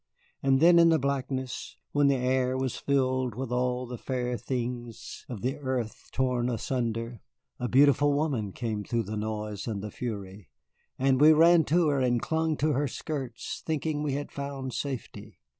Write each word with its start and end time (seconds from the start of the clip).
And 0.41 0.59
then 0.59 0.79
in 0.79 0.89
the 0.89 0.97
blackness, 0.97 1.77
when 1.91 2.07
the 2.07 2.15
air 2.15 2.57
was 2.57 2.75
filled 2.75 3.35
with 3.35 3.51
all 3.51 3.85
the 3.85 3.99
fair 3.99 4.35
things 4.35 5.27
of 5.29 5.41
the 5.41 5.57
earth 5.57 6.09
torn 6.11 6.49
asunder, 6.49 7.21
a 7.59 7.67
beautiful 7.69 8.11
woman 8.11 8.51
came 8.51 8.83
through 8.83 9.03
the 9.03 9.15
noise 9.15 9.67
and 9.67 9.83
the 9.83 9.91
fury, 9.91 10.49
and 10.97 11.21
we 11.21 11.33
ran 11.33 11.65
to 11.65 11.89
her 11.89 11.99
and 11.99 12.19
clung 12.19 12.57
to 12.57 12.71
her 12.73 12.87
skirts, 12.87 13.61
thinking 13.63 14.01
we 14.01 14.13
had 14.13 14.31
found 14.31 14.73
safety. 14.73 15.37